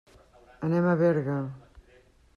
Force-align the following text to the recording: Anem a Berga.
Anem 0.67 0.87
a 0.93 0.97
Berga. 1.03 1.37